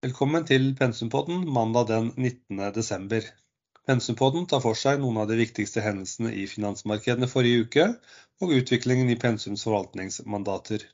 [0.00, 2.60] Velkommen til Pensumpodden mandag den 19.
[2.72, 3.24] desember.
[3.84, 7.84] Pensumpodden tar for seg noen av de viktigste hendelsene i finansmarkedene forrige uke,
[8.40, 10.86] og utviklingen i Pensums forvaltningsmandater.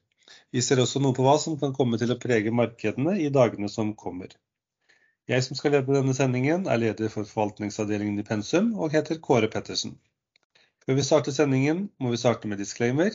[0.51, 3.71] Vi ser også noe på hva som kan komme til å prege markedene i dagene
[3.71, 4.35] som kommer.
[5.31, 9.47] Jeg som skal lede denne sendingen, er leder for forvaltningsavdelingen i Pensum og heter Kåre
[9.55, 9.95] Pettersen.
[10.83, 13.15] Før vi starter sendingen, må vi starte med disclaimer.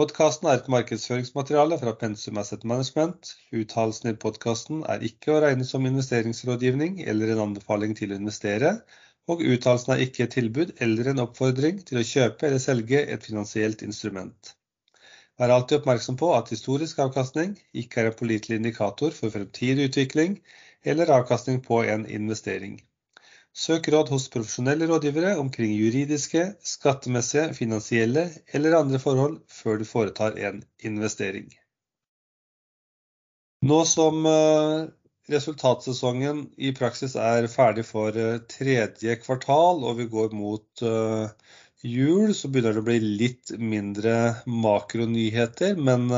[0.00, 3.34] Podkasten er et markedsføringsmateriale fra Pensum Asset Management.
[3.52, 8.70] Uttalelsene i podkasten er ikke å regne som investeringsrådgivning eller en anbefaling til å investere,
[9.28, 13.28] og uttalelsen er ikke et tilbud eller en oppfordring til å kjøpe eller selge et
[13.28, 14.54] finansielt instrument.
[15.36, 20.40] Vær alltid oppmerksom på at historisk avkastning ikke er en pålitelig indikator for fremtidig utvikling
[20.80, 22.80] eller avkastning på en investering.
[23.60, 28.22] Søk råd hos profesjonelle rådgivere omkring juridiske, skattemessige, finansielle
[28.56, 31.50] eller andre forhold før du foretar en investering.
[33.68, 34.86] Nå som eh,
[35.34, 41.52] resultatsesongen i praksis er ferdig for eh, tredje kvartal og vi går mot eh,
[41.84, 44.16] jul, så begynner det å bli litt mindre
[44.48, 45.76] makronyheter.
[45.76, 46.08] Men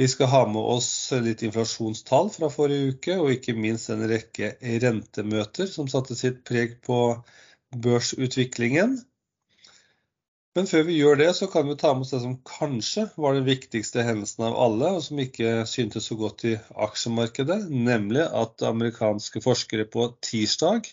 [0.00, 0.88] vi skal ha med oss
[1.20, 6.78] litt inflasjonstall fra forrige uke, og ikke minst en rekke rentemøter som satte sitt preg
[6.86, 7.00] på
[7.84, 8.94] børsutviklingen.
[10.56, 13.36] Men før vi gjør det, så kan vi ta med oss det som kanskje var
[13.36, 16.54] den viktigste hendelsen av alle, og som ikke syntes så godt i
[16.86, 20.88] aksjemarkedet, nemlig at amerikanske forskere på tirsdag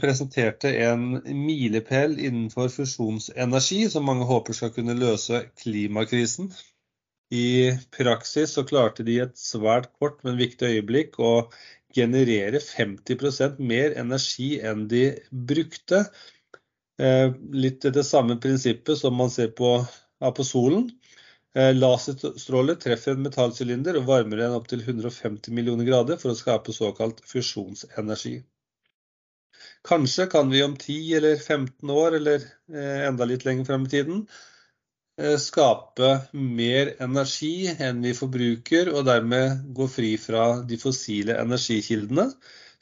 [0.00, 6.52] presenterte en milepæl innenfor fusjonsenergi som mange håper skal kunne løse klimakrisen.
[7.32, 11.32] I praksis så klarte de et svært kort, men viktig øyeblikk å
[11.96, 16.04] generere 50% mer energi enn de brukte.
[17.00, 19.78] Eh, litt det samme prinsippet som man ser på,
[20.20, 20.90] på solen.
[21.56, 26.38] Eh, laserstråler treffer en metallsylinder og varmer den opp til 150 millioner grader for å
[26.38, 28.38] skape såkalt fusjonsenergi.
[29.88, 33.92] Kanskje kan vi om 10 eller 15 år, eller eh, enda litt lenger frem i
[33.92, 34.24] tiden,
[35.38, 42.30] skape mer energi enn vi forbruker, og dermed gå fri fra de fossile energikildene.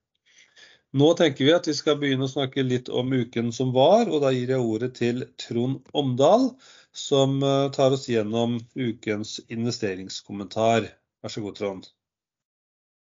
[0.90, 4.24] Nå tenker vi at vi skal begynne å snakke litt om uken som var, og
[4.24, 6.50] da gir jeg ordet til Trond Omdal,
[6.90, 10.88] som eh, tar oss gjennom ukens investeringskommentar.
[11.22, 11.86] Vær så god, Trond.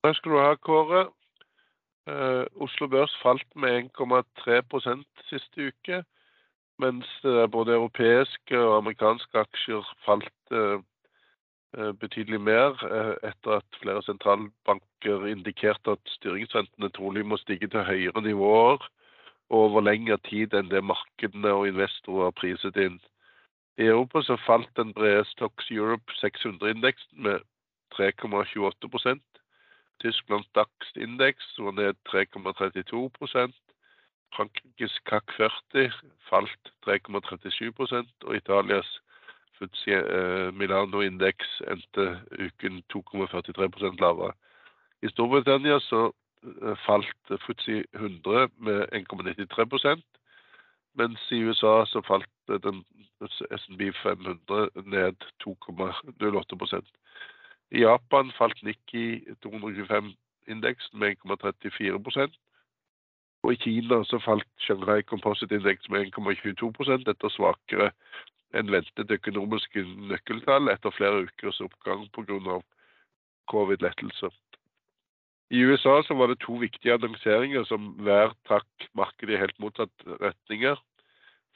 [0.07, 1.05] Takk skal du ha, Kåre.
[2.07, 6.05] Uh, Oslo Børs falt med 1,3% siste uke,
[6.79, 10.79] mens uh, både europeiske og amerikanske aksjer falt Eh,
[11.75, 18.23] betydelig mer eh, etter at flere sentralbanker indikerte at styringsrentene trolig må stige til høyere
[18.23, 18.87] nivåer
[19.51, 22.99] over lengre tid enn det markedene og investorer har priset inn.
[23.79, 27.45] I Europa så falt den brede Stocks Europe 600-indeksen med
[27.95, 29.21] 3,28%
[30.01, 33.55] Tysklands DAX-indeks var ned 3,32%
[34.37, 35.93] Frankrikes CAC 40
[36.29, 38.91] falt 3,37% og Italias
[39.57, 42.07] FTSE eh, Milano-indeks endte
[42.39, 44.33] uken 2,43% lavere.
[45.03, 46.11] I Storbritannia så
[46.43, 50.05] eh, falt FTSE 100 med 1,93%
[50.97, 52.29] mens i USA så falt
[52.65, 52.85] den
[53.61, 56.93] SNB 500 ned 2,08%
[57.71, 62.37] I Japan falt Nikki 225-indeksen med 1,34%
[63.43, 67.91] og i Kina så falt Shanghai Composite Index med 1,22% etter svakere
[68.59, 72.61] en ventet økonomiske nøkkeltall etter flere ukers oppgang pga.
[73.51, 74.33] covid-lettelser.
[75.51, 80.07] I USA så var det to viktige annonseringer som hver trakk markedet i helt motsatt
[80.21, 80.81] retninger.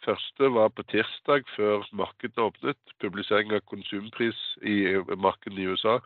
[0.04, 2.78] Første var på tirsdag før markedet åpnet.
[3.02, 5.98] Publisering av konsumpris i markedet i USA.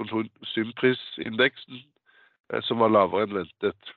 [0.00, 1.82] Konsumprisindeksen
[2.52, 3.92] eh, som var lavere enn ventet.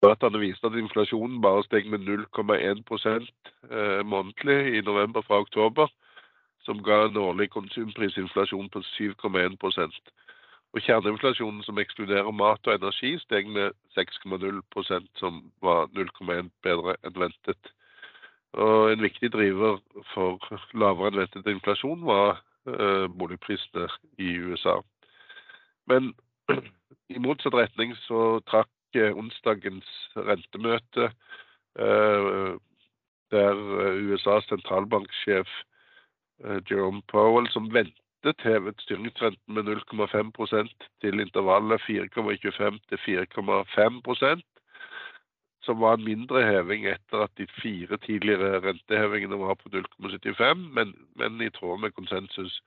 [0.00, 3.26] Dataene viste at inflasjonen bare steg med 0,1
[3.70, 5.92] eh, månedlig i november fra oktober,
[6.64, 10.00] som ga en årlig konsumprisinflasjon på 7,1%
[10.72, 17.20] Og Kjerneinflasjonen, som ekskluderer mat og energi, steg med 6,0% som var 0,1 bedre enn
[17.20, 17.72] ventet.
[18.52, 19.80] Og En viktig driver
[20.14, 20.38] for
[20.72, 23.88] lavere enn ventet inflasjon var eh, boligprisene
[24.18, 24.80] i USA.
[25.86, 26.14] Men
[27.14, 31.10] i motsatt retning så trakk onsdagens rentemøte
[31.78, 32.52] eh,
[33.30, 33.54] der
[34.10, 35.48] USAs sentralbanksjef
[36.70, 40.72] Jerome Powell, som ventet hevet styringsrenten med 0,5%
[41.04, 44.42] til intervallet 4,25 til 4,5%
[45.62, 50.94] som var en mindre heving etter at de fire tidligere rentehevingene var på 0,75, men,
[51.16, 52.60] men, i tråd med konsensus.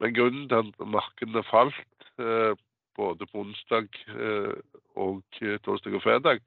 [0.00, 2.52] Men grunnen til at markedene falt eh,
[2.98, 4.54] både på onsdag eh,
[4.98, 5.22] og
[5.64, 6.42] torsdag og fredag,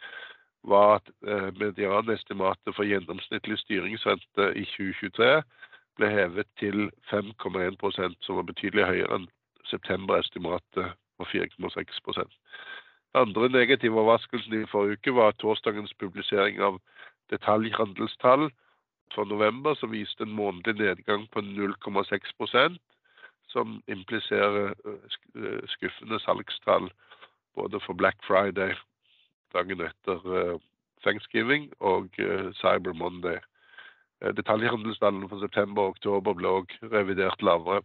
[0.64, 5.32] var at eh, medianestimatet for gjennomsnittlig styringsrente i 2023
[6.00, 9.30] ble hevet til 5,1% som var betydelig høyere enn
[9.72, 12.28] septemberestimatet på 4,6
[13.14, 16.78] andre negative overraskelsen i forrige uke var torsdagens publisering av
[17.32, 18.50] detaljhandelstall
[19.16, 22.80] for november, som viste en månedlig nedgang på 0,6
[23.52, 26.90] som impliserer eh, skuffende salgstall
[27.56, 28.74] både for Black Friday
[29.54, 30.58] dagen etter eh,
[31.04, 33.40] Thanksgiving og eh, Cyber Monday.
[34.22, 37.82] Detaljhandelstallene for september og oktober ble òg revidert lavere.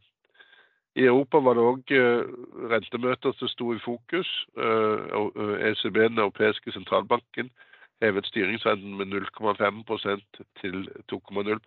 [0.96, 2.28] I Europa var det òg eh,
[2.72, 4.28] rentemøter som sto i fokus.
[4.56, 7.50] ECB, eh, e den europeiske sentralbanken,
[8.04, 11.60] hevet styringsrenten med 0,5% til 2,0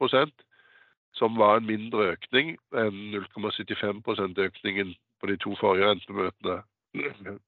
[1.17, 6.61] som var en mindre økning enn 0,75 økningen på de to forrige rentemøtene.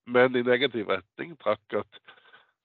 [0.06, 2.02] Men i negativ retning trakk at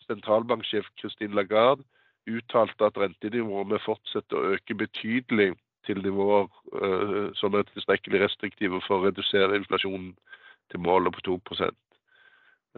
[0.06, 1.84] sentralbanksjef Christine Lagarde
[2.26, 5.54] uttalte at rentenivået fortsetter fortsette å øke betydelig
[5.87, 6.48] til nivåer
[6.82, 10.16] uh, som er tilstrekkelig restriktive for å redusere inflasjonen
[10.70, 11.76] til målet på 2%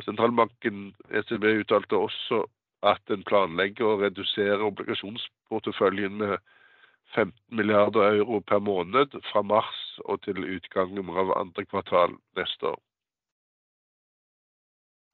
[0.04, 2.44] Sentralbanken ECB uttalte også
[2.86, 6.36] at den planlegger å redusere obligasjonsporteføljen med
[7.14, 12.80] 15 milliarder euro per måned fra mars og til utgangen av andre kvartal neste år.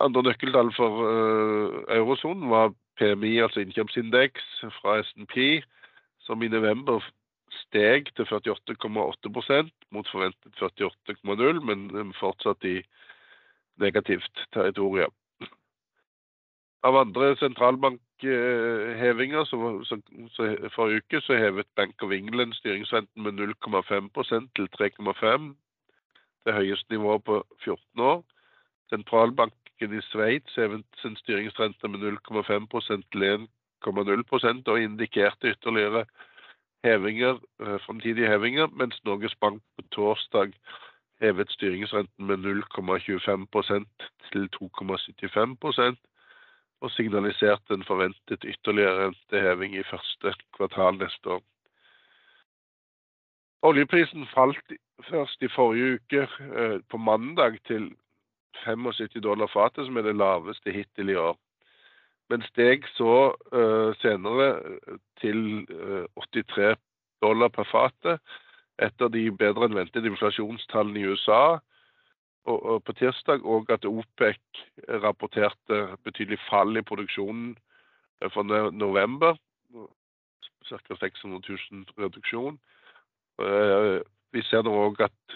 [0.02, 4.48] Andre nøkkeltall for uh, eurosonen var PMI, altså innkjøpsindeks
[4.80, 5.62] fra SNP,
[6.26, 7.04] som i november
[7.60, 12.80] steg til 48,8% mot forventet 48,0, men fortsatt i
[13.80, 15.14] negativt territorium.
[16.84, 18.03] Av andre sentralbankhevinger
[19.46, 19.56] så
[20.74, 25.54] forrige uke så hevet Bank of England styringsrenten med 0,5% til 3,5.
[26.46, 28.24] Det høyeste nivået på 14 år.
[28.88, 33.22] Sentralbanken i Sveits hevet sin styringsrente med 0,5% til
[33.86, 36.04] 1,0 og indikerte ytterligere
[36.84, 40.52] hevinger, fremtidige framtidige hevinger, mens Norges Bank på torsdag
[41.20, 43.84] hevet styringsrenten med 0,25%
[44.32, 46.13] til 2,75
[46.84, 51.42] og signaliserte en forventet ytterligere renteheving i første kvartal neste år.
[53.64, 54.74] Oljeprisen falt
[55.08, 56.26] først i forrige uke,
[56.60, 57.94] eh, på mandag, til
[58.64, 61.38] 75 dollar fatet, som er det laveste hittil i år
[62.32, 66.80] men steg så uh, senere eh, til uh, eh, 83
[67.22, 68.22] dollar per fatet
[68.82, 71.60] etter de bedre enn ventet inflasjonstallene i USA.
[72.44, 74.40] På tirsdag òg at OPEC
[75.00, 77.54] rapporterte betydelig fall i produksjonen
[78.34, 79.38] for november.
[80.68, 80.96] Ca.
[81.00, 82.58] 600 000 reduksjon.
[83.40, 84.00] Uh,
[84.32, 85.34] vi ser nå òg at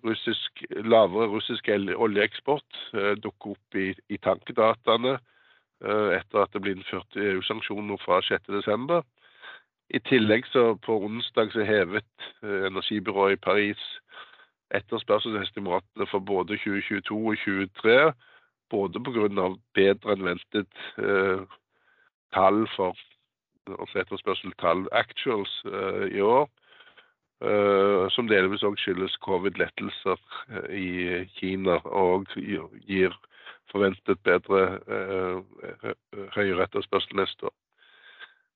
[0.00, 6.76] russisk, lavere russisk oljeeksport eh, dukker opp i, i tankdataene eh, etter at det ble
[6.76, 9.02] innført EU-sanksjoner fra 6.12.
[9.92, 13.82] I tillegg så på onsdag så hevet eh, energibyrået i Paris
[14.74, 18.12] etterspørselsestimatene for både 2022 og 2023,
[18.70, 19.48] både pga.
[19.74, 21.42] bedre enn ventet eh,
[22.32, 22.96] tall for
[23.78, 26.48] altså etterspørselstall actuals eh, i år,
[27.42, 30.18] Uh, som delvis òg skyldes covid-lettelser
[30.54, 33.16] uh, i Kina og gir
[33.72, 35.40] forventet bedre uh,
[36.36, 37.56] høyere etterspørsel neste år.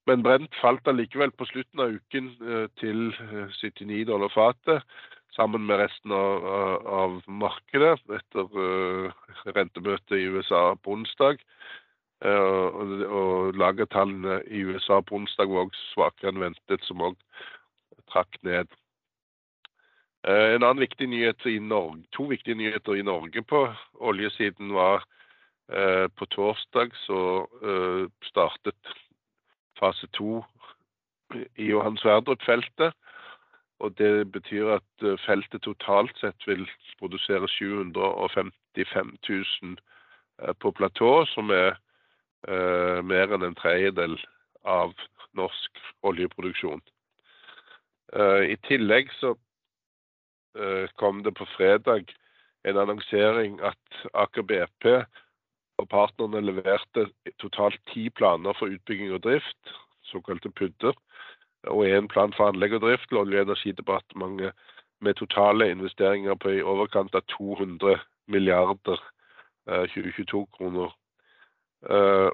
[0.06, 2.28] Men Brent falt allikevel på slutten av uken
[2.78, 3.00] til
[3.58, 4.84] 79 dollar fatet,
[5.36, 6.46] sammen med resten av,
[6.86, 8.48] av markedet etter
[9.56, 11.42] rentemøtet i USA på onsdag.
[12.24, 17.18] og, og lagertallene i USA på onsdag var også svakere enn ventet, som òg
[18.08, 18.72] trakk ned.
[20.26, 23.66] Uh, en annen viktig nyhet i Norge, To viktige nyheter i Norge på
[24.00, 25.04] oljesiden var
[25.66, 27.20] på torsdag så
[28.22, 28.90] startet
[29.74, 30.44] fase to
[31.58, 32.94] i Johan Sverdrup-feltet.
[33.84, 36.64] Og Det betyr at feltet totalt sett vil
[36.98, 39.76] produsere 755 000
[40.60, 41.76] på platå, som er
[43.04, 44.16] mer enn en tredjedel
[44.64, 44.94] av
[45.36, 46.80] norsk oljeproduksjon.
[48.14, 49.34] Eh, I tillegg så
[50.58, 52.12] eh, kom det på fredag
[52.66, 54.90] en annonsering at Aker BP
[55.76, 57.02] Og partnerne leverte
[57.36, 59.72] totalt ti planer for utbygging og drift,
[60.08, 60.96] såkalte PUD-er,
[61.64, 64.52] og én plan for anlegg og drift til Olje- og energidepartementet
[65.00, 69.00] med totale investeringer på i overkant av 200 milliarder
[69.66, 70.92] 2022-kroner.
[71.90, 72.30] Eh,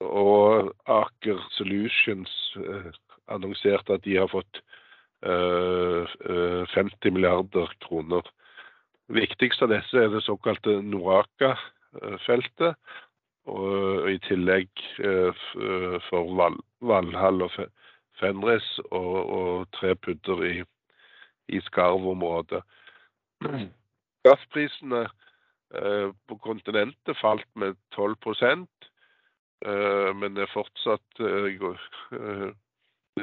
[0.00, 2.90] og Aker Solutions eh,
[3.28, 4.62] annonserte at de har fått
[5.20, 8.24] 50 milliarder kroner.
[9.12, 12.78] Viktigst av disse er det såkalte Noraka-feltet.
[13.44, 14.70] Og i tillegg
[16.08, 16.32] for
[16.80, 17.52] Valhall og
[18.20, 20.54] Fenris og, og tre pudder i,
[21.56, 22.60] i Skarv-området.
[24.26, 28.16] Gassprisene eh, på kontinentet falt med 12
[29.64, 31.64] eh, men er fortsatt eh,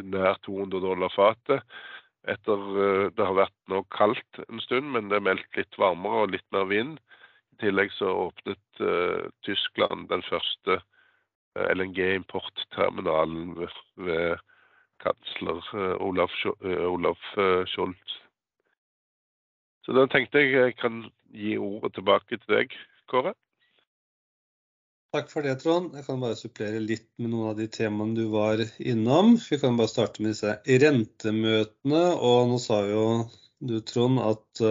[0.02, 1.62] nær 200 dollar fatet.
[2.28, 2.60] Etter
[3.16, 6.44] det har vært nå kaldt en stund, men det er meldt litt varmere og litt
[6.52, 6.98] mer vind.
[7.56, 8.82] I tillegg så åpnet
[9.48, 10.82] Tyskland den første
[11.56, 14.44] LNG-importterminalen ved, ved
[15.04, 15.62] kansler
[16.04, 17.34] Olaf, Olaf
[17.70, 18.16] Scholz.
[19.86, 22.74] Så da tenkte jeg jeg kan gi ordet tilbake til deg,
[23.08, 23.32] Kåre.
[25.16, 25.94] Takk for det, Trond.
[25.96, 29.38] Jeg kan bare supplere litt med noen av de temaene du var innom.
[29.40, 32.02] Vi kan bare starte med disse rentemøtene.
[32.20, 33.06] Og nå sa jo
[33.64, 34.64] du, Trond, at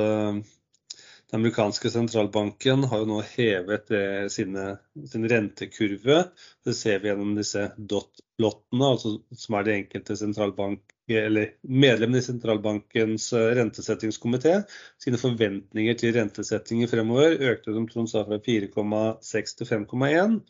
[1.30, 3.90] den amerikanske sentralbanken har jo nå hevet
[4.30, 4.66] sine,
[5.11, 6.21] sin rentekurve.
[6.64, 12.26] Det ser vi gjennom disse dot-lottene, altså, som er de enkelte sentralbank eller medlemmene i
[12.26, 14.56] sentralbankens eh, rentesettingskomité
[15.02, 20.40] sine forventninger til rentesettinger fremover økte som Trond sa fra 4,6 til 5,1.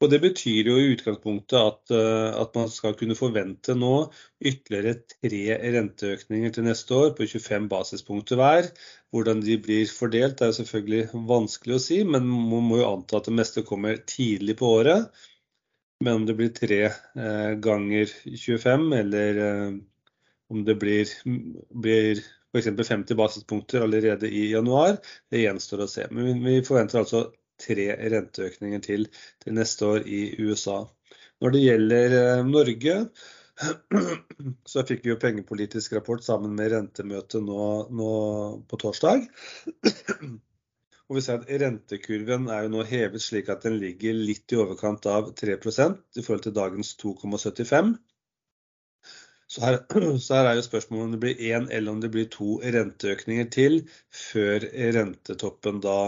[0.00, 4.08] Og Det betyr jo i utgangspunktet at, eh, at, man skal kunne forvente nå
[4.40, 8.70] ytterligere tre renteøkninger til neste år på 25 basispunkter hver.
[9.12, 13.28] Hvordan de blir fordelt er selvfølgelig vanskelig å si, men man må jo anta at
[13.28, 15.10] det meste kommer tidlig på året.
[16.00, 19.74] Men om det blir tre eh, ganger 25, eller eh,
[20.48, 21.12] om det blir,
[21.76, 22.22] blir
[22.54, 22.70] f.eks.
[22.88, 24.96] 50 basispunkter allerede i januar,
[25.30, 26.08] det gjenstår å se.
[26.08, 27.26] Men vi forventer altså
[27.60, 29.06] tre renteøkninger til
[29.44, 30.82] til neste år i USA.
[31.40, 32.96] Når det gjelder eh, Norge,
[34.72, 38.12] så fikk vi jo pengepolitisk rapport sammen med rentemøtet nå, nå
[38.68, 39.26] på torsdag.
[41.10, 44.58] Og vi ser at Rentekurven er jo nå hevet slik at den ligger litt i
[44.62, 47.96] overkant av 3 i forhold til dagens 2,75.
[49.50, 49.80] Så her,
[50.24, 53.50] så her, er jo spørsmålet om det blir én eller om det blir to renteøkninger
[53.50, 53.80] til
[54.14, 55.98] før rentetoppen da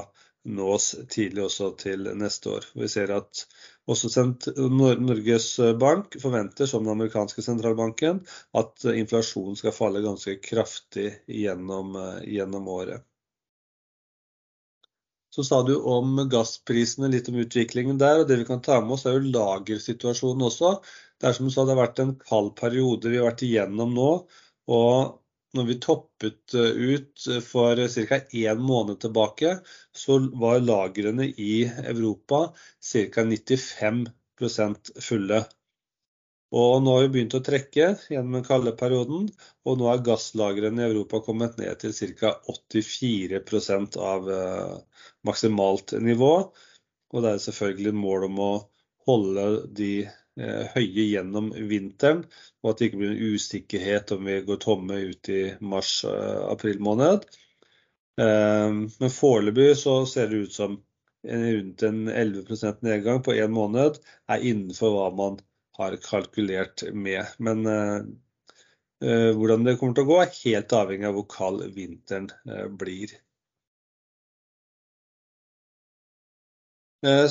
[0.45, 2.67] nås tidlig også til neste år.
[2.75, 3.45] Vi ser at
[3.91, 4.25] også
[4.73, 5.49] Norges
[5.81, 8.21] Bank forventer, som den amerikanske sentralbanken,
[8.59, 11.97] at inflasjonen skal falle ganske kraftig gjennom,
[12.27, 13.07] gjennom året.
[15.33, 18.21] Så sa du om gassprisene, litt om utviklingen der.
[18.21, 20.75] og Det vi kan ta med oss, er jo lagersituasjonen også.
[21.17, 23.95] Det er som du sa, det har vært en kald periode vi har vært igjennom
[23.97, 24.11] nå.
[24.73, 25.22] og
[25.57, 28.19] når vi toppet eh, ut for ca.
[28.33, 29.59] én måned tilbake,
[29.93, 32.47] så var lagrene i Europa
[32.93, 33.25] ca.
[33.25, 35.43] 95% fulle.
[36.53, 39.29] Og nå har vi begynt å trekke gjennom den kalde perioden,
[39.65, 42.35] og nå er gasslagrene i Europa kommet ned til ca.
[42.49, 43.41] 84
[44.01, 44.75] av eh,
[45.29, 46.35] maksimalt nivå.
[47.13, 48.53] Og det er selvfølgelig mål om å
[49.09, 52.23] holde de eh, høye gjennom vinteren,
[52.63, 56.85] og at det ikke blir en usikkerhet om vi går tomme ut i mars-april eh,
[56.89, 57.27] måned.
[58.17, 60.75] Men foreløpig så ser det ut som
[61.25, 63.97] rundt en 11% nedgang på én måned
[64.29, 65.39] er innenfor hva man
[65.79, 67.25] har kalkulert med.
[67.41, 67.65] Men
[69.01, 72.29] hvordan det kommer til å gå, er helt avhengig av hvor kald vinteren
[72.79, 73.17] blir.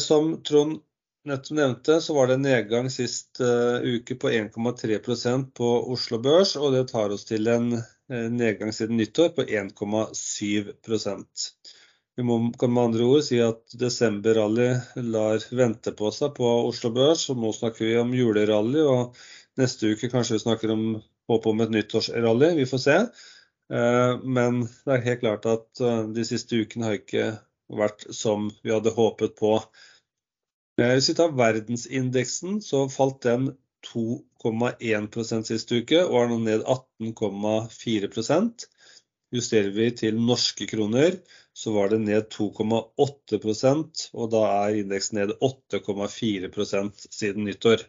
[0.01, 0.81] Som Trond
[1.29, 6.73] nettopp nevnte, så var det en nedgang sist uke på 1,3% på Oslo Børs, og
[6.73, 7.67] det tar oss til en
[8.09, 11.51] nedgang siden nyttår på 1,7%
[12.15, 14.69] vi må, kan med andre ord si at desember-rally
[15.13, 17.27] lar vente på seg på Oslo Børs.
[17.31, 19.15] og Nå snakker vi om julerally, og
[19.59, 20.87] neste uke kanskje vi snakker om
[21.31, 22.53] håp om et nyttårsrally.
[22.59, 22.97] Vi får se.
[23.71, 25.85] Uh, men det er helt klart at
[26.15, 27.29] de siste ukene har ikke
[27.71, 29.55] vært som vi hadde håpet på.
[30.79, 33.51] Eh, hvis vi tar verdensindeksen, så falt den
[33.87, 38.67] 2,1% sist uke og er nå ned 18,4%
[39.31, 41.15] Justerer vi til norske kroner,
[41.55, 47.85] så var det ned 2,8% og da er indeksen ned 8,4% siden nyttår.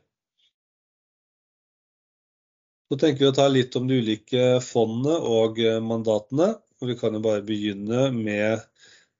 [2.86, 6.52] Så tenker vi å ta litt om de ulike fondene og mandatene.
[6.78, 8.62] og Vi kan jo bare begynne med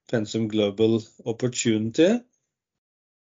[0.07, 2.21] pensum Global Opportunity,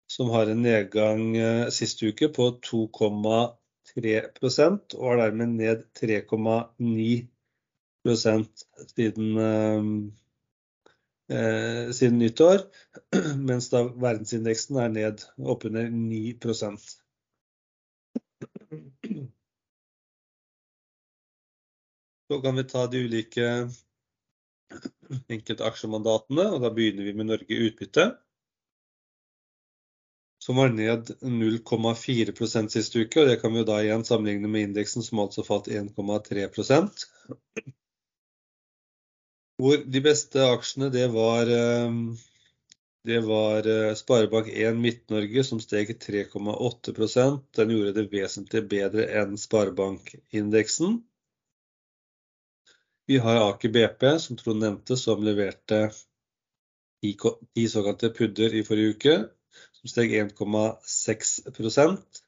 [0.08, 1.36] som har en nedgang
[1.68, 7.28] siste sist uke på 2,3% og er dermed ned 3,9%
[8.94, 9.82] siden, eh,
[11.36, 12.58] eh, siden nyttår,
[13.48, 17.00] mens da verdensindeksen er ned oppunder 9%
[22.28, 23.44] Så kan vi ta de ulike
[25.32, 28.04] enkelte aksjemandatene, og da begynner vi med Norge utbytte.
[30.38, 34.68] Som var ned 0,4% sist uke, og det kan vi jo da igjen sammenligne med
[34.68, 36.46] indeksen som altså falt 1,3
[39.58, 41.98] Hvor de beste aksjene det var, eh,
[43.10, 51.00] det var eh, Sparebank1 Midt-Norge som steg 3,8% Den gjorde det vesentlig bedre enn sparebankindeksen.
[53.08, 55.88] Vi har Aker BP, som Trond nevnte, som leverte
[57.00, 59.14] ti såkalte pudder i forrige uke,
[59.88, 62.20] som steg 1,6%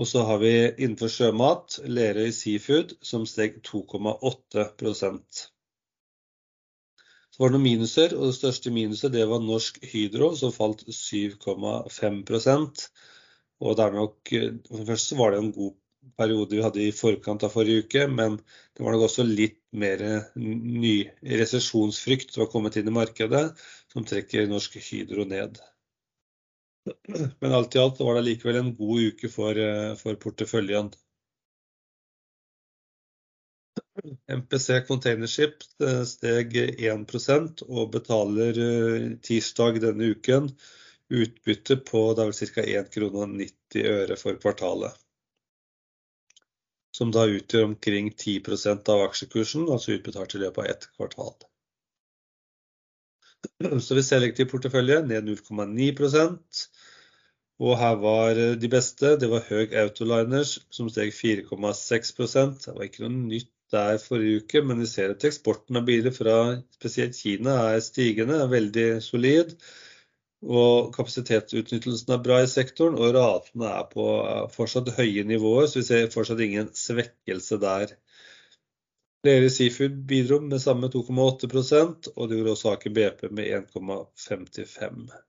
[0.00, 5.42] Og så har vi innenfor sjømat Lerøy Seafood, som steg 2,8%
[7.28, 10.86] Så var det noen minuser, og det største minuset det var Norsk Hydro, som falt
[10.88, 12.24] 7,5
[13.60, 14.16] Og det er nok,
[14.96, 15.74] så var det en god
[16.16, 20.32] periode vi hadde i forkant av forrige uke, men det var nok også litt mer
[20.40, 23.50] ny resesjonsfrykt som har kommet inn i markedet,
[23.92, 25.60] som trekker Norsk Hydro ned.
[27.40, 29.58] Men alt i alt var det likevel en god uke for,
[30.00, 30.92] for porteføljen.
[34.30, 40.50] MPC Containership eh, steg 1 og betaler eh, tirsdag denne uken
[41.08, 42.62] utbytte på ca.
[42.62, 45.02] 1,90 kr for kvartalet
[46.96, 51.34] som da utgjør omkring 10% av aksjekursen, altså utbetalt i løpet av ett kvartal.
[53.84, 55.90] Så vi selektiv portefølje ned 0,9
[57.62, 63.06] og her var de beste, det var Høg Autoliners som steg 4,6% Det var ikke
[63.06, 66.36] noe nytt der forrige uke, men vi ser at eksporten av biler fra
[66.76, 69.56] spesielt Kina er stigende, er veldig solid.
[70.46, 74.06] Og kapasitetsutnyttelsen er bra i sektoren, og ratene er på
[74.54, 77.96] fortsatt høye nivåer, så vi ser fortsatt ingen svekkelse der.
[79.26, 85.25] Lerøy Seafood bidro med samme 2,8% og det gjorde også Aker BP med 1,55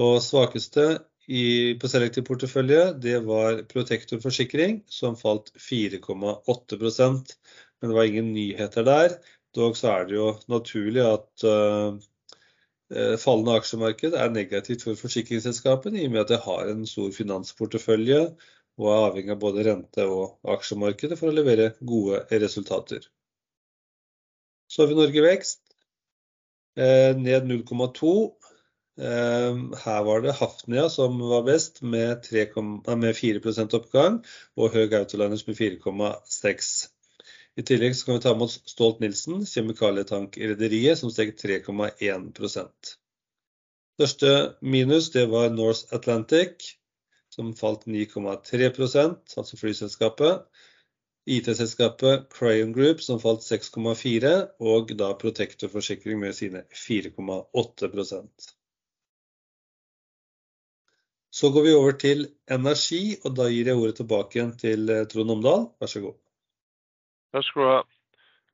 [0.00, 0.86] Og svakeste
[1.30, 7.36] i, på selektiv portefølje, det var Protektor forsikring, som falt 4,8%
[7.80, 9.14] Men det var ingen nyheter der.
[9.54, 11.94] Dog så er det jo naturlig at uh,
[13.20, 18.20] fallende aksjemarked er negativt for forsikringsselskapene, i og med at det har en stor finansportefølje
[18.80, 23.04] og er avhengig av både rente- og aksjemarkedet for å levere gode resultater.
[24.66, 25.60] Så har vi Norge Vekst,
[26.76, 28.14] eh, ned 0,2.
[28.98, 32.46] Eh, her var det Hafnia som var best, med, 3,
[32.94, 34.20] med 4% oppgang,
[34.56, 36.74] og Høg Autoliners med 4,6
[37.54, 42.94] i tillegg kan vi ta med oss Stolt-Nielsen, kjemikalietankrederiet, som steg 3,1%
[43.94, 44.30] Største
[44.74, 46.72] minus det var North Atlantic,
[47.30, 50.42] som falt 9,3% altså flyselskapet.
[51.30, 54.34] IT-selskapet Crayon Group, som falt 6,4
[54.72, 57.92] og da Protector Forsikring med sine 4,8
[61.34, 65.06] Så går vi over til energi, og da gir jeg ordet tilbake igjen til eh,
[65.10, 65.64] Trond Omdal.
[65.82, 66.14] Vær så god.
[67.34, 67.80] Takk skal du ha.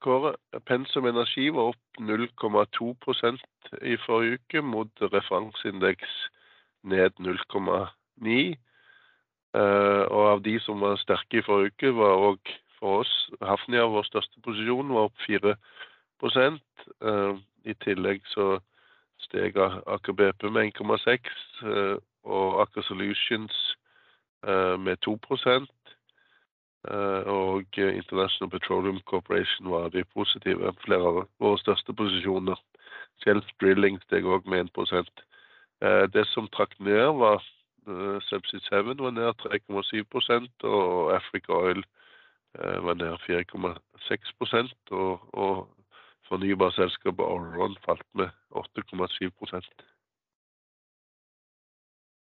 [0.01, 0.31] Kåre,
[0.65, 3.45] pensum energi var opp 0,2%
[3.85, 6.15] i forrige uke, mot referanseindeks
[6.89, 8.41] ned 0,9.
[9.51, 13.13] Uh, og av de som var sterke i forrige uke, var òg for oss
[13.45, 16.53] Hafnia, vår største posisjon, var opp 4 uh,
[17.13, 17.33] eh,
[17.69, 18.55] I tillegg så
[19.21, 21.35] steg Aker BP med 1,6
[21.67, 23.77] uh, og Aker Solutions
[24.81, 25.19] med 2
[26.89, 30.73] Eh, og International Petroleum Corporation var de positive.
[30.85, 32.57] Flere av våre største posisjoner.
[33.21, 35.11] Shelf Drilling steg òg med 1
[35.83, 37.45] eh, Det som trakk ned, var
[37.87, 41.85] eh, Subsea 7 var ned 3,7% og Africa Oil
[42.59, 45.69] var ned 4,6% og, og
[46.27, 49.31] fornybarselskapet Oron falt med 8,7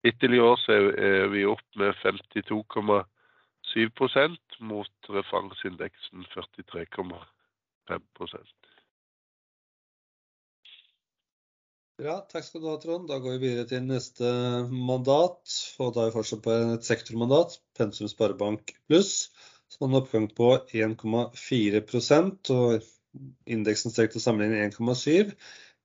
[0.07, 3.05] Hittil i år er vi opp med 52,7
[3.71, 3.87] 7
[4.67, 8.57] mot referanseindeksen 43,5%
[12.01, 13.11] Ja, takk skal du ha, Trond.
[13.11, 14.25] Da går vi videre til neste
[14.73, 15.45] mandat.
[15.79, 19.29] og Da er vi fortsatt på et sektormandat, Pensum Sparebank Pluss,
[19.69, 21.85] som har en oppgang på 1,4
[22.57, 22.81] og
[23.51, 25.37] indeksen steg til sammenligning 1,7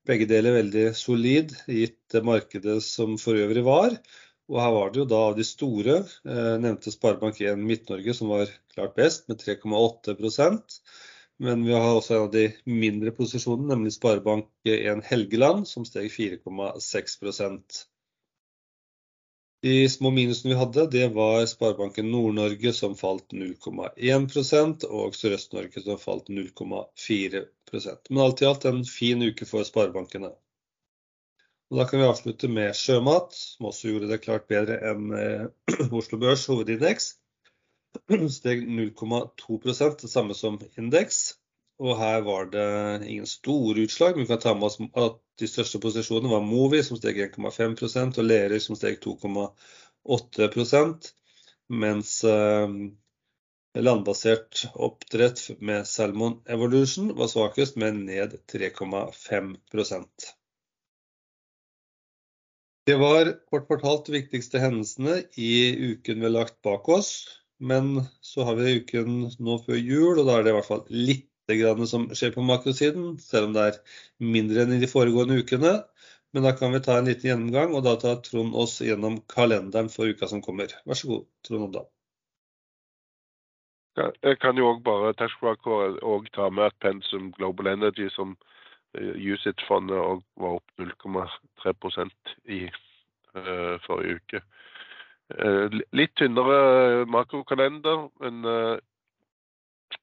[0.06, 3.96] Begge deler veldig solid, gitt markedet som for øvrig var.
[4.52, 5.96] Og her var det jo da av de store,
[6.30, 10.80] eh, nevnte Sparebank1 Midt-Norge som var klart best, med 3,8%
[11.40, 17.82] Men vi har også en av de mindre posisjonene, nemlig Sparebank1 Helgeland, som steg 4,6%
[19.66, 25.98] de små minusene vi hadde, det var Sparebanken Nord-Norge som falt 0,1% og Sørøst-Norge som
[26.02, 27.42] falt 0,4
[28.10, 30.32] Men alt i alt en fin uke for sparebankene.
[31.72, 35.46] Og da kan vi avslutte med sjømat, som også gjorde det klart bedre enn eh,
[36.00, 37.06] Oslo Børs hovedindeks.
[38.36, 39.76] Steg 0,2 det
[40.12, 41.18] samme som indeks.
[41.82, 42.68] Og her var det
[43.08, 46.80] ingen store utslag, men vi kan ta med oss at de største posisjonene var Movi,
[46.84, 51.12] som steg 1,5% og Lerøy, som steg 2,8%
[51.82, 52.68] mens eh,
[53.76, 60.08] landbasert oppdrett med Salmon Evolution var svakest, med ned 3,5%
[62.86, 65.56] Det var kort fortalt de viktigste hendelsene i
[65.92, 67.42] uken vi har lagt bak oss.
[67.60, 70.86] Men så har vi uken nå før jul, og da er det i hvert fall
[70.92, 71.32] litt
[71.86, 73.76] som skjer på makrosiden, selv om det er
[74.18, 75.76] mindre enn i de foregående ukene.
[76.34, 79.92] Men da kan vi ta en liten gjennomgang, og da tar Trond oss gjennom kalenderen
[79.94, 80.74] for uka som kommer.
[80.86, 81.86] Vær så god, Trond Odda.
[83.96, 85.14] Jeg kan jo òg bare
[86.04, 88.38] og ta med at Pensum Global Energy, som
[89.00, 89.98] uh, USIT-fondet
[90.36, 92.66] var opp 0,3% i
[93.36, 94.42] uh, forrige uke.
[95.40, 98.44] Uh, litt tynnere makrokalender, men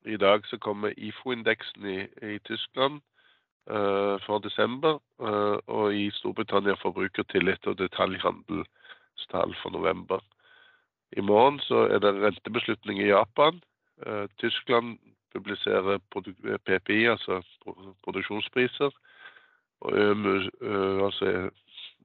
[0.05, 3.00] i dag så kommer IFO-indeksen i, i, Tyskland
[3.70, 4.98] uh, for desember.
[5.20, 10.20] Uh, og i Storbritannia forbrukertillit og detaljhandelstall for november.
[11.12, 13.61] I morgen så er det rentebeslutning i Japan.
[14.06, 14.98] Uh, Tyskland
[15.32, 15.98] publiserer
[16.66, 17.42] PPI, altså
[18.04, 18.90] produksjonspriser.
[19.80, 20.34] Og ØMU,
[21.04, 21.50] altså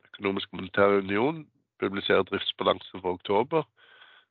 [0.05, 1.47] Økonomisk monetær union,
[1.79, 3.63] publiserer driftsbalansen for oktober.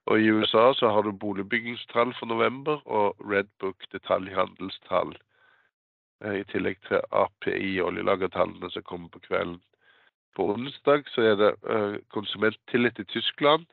[0.07, 5.17] Og I USA så har du boligbyggingstall for november og Redbook detaljhandelstall.
[6.25, 9.61] Eh, I tillegg til API, oljelagertallene som kommer på kvelden.
[10.37, 11.53] På onsdag så er det
[12.13, 13.67] konsumenttillit i Tyskland.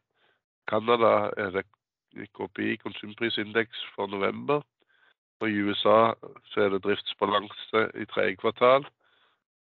[0.68, 1.66] Canada er det
[2.14, 4.62] KPI, konsumprisindeks for november.
[5.40, 6.14] Og i USA
[6.52, 8.86] så er det driftsbalanse i tredje kvartal.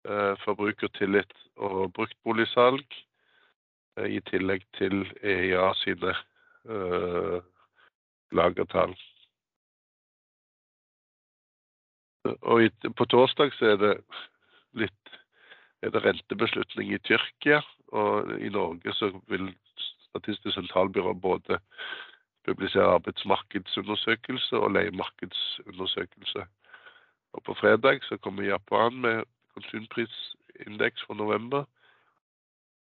[0.09, 2.85] Uh, forbrukertillit og bruktboligsalg.
[3.99, 6.15] Uh, I tillegg til EIA sine
[6.65, 7.39] uh,
[8.31, 8.95] lagertall.
[12.25, 13.93] Og på torsdag så er det
[14.77, 14.95] litt
[15.81, 17.61] er det rentebeslutning i Tyrkia.
[17.91, 19.53] Og i Norge så vil
[20.09, 21.59] Statistisk sentralbyrå både
[22.45, 26.45] publisere arbeidsmarkedsundersøkelse og leiemarkedsundersøkelse.
[27.33, 29.23] Og på fredag så kommer Japan med
[29.53, 31.63] konsumprisindeks for november.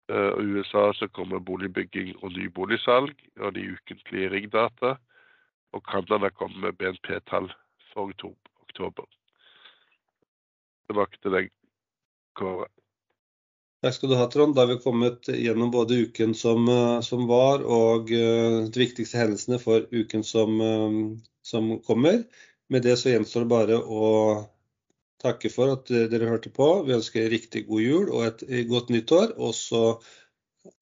[0.09, 4.95] I USA så kommer boligbygging og nyboligsalg og de ukentlige riggdata.
[5.73, 7.53] Og Canada kommer med BNP-tall
[7.93, 8.13] for
[8.63, 9.05] oktober.
[10.87, 11.51] Tilbake til deg,
[12.37, 12.67] Kåre.
[13.83, 14.55] Takk skal du ha, Trond.
[14.55, 19.19] Da har vi kommet gjennom både uken som, eh, som var og uh, de viktigste
[19.19, 22.23] hendelsene for uken som, uh, som kommer.
[22.71, 24.07] Med det så gjenstår det bare å
[25.23, 26.71] takke for at dere hørte på.
[26.87, 29.35] Vi ønsker riktig god jul og et godt nyttår.
[29.43, 29.85] Og så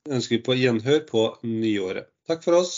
[0.09, 2.13] ønsker vi på gjenhør på nyåret.
[2.29, 2.75] Takk for oss.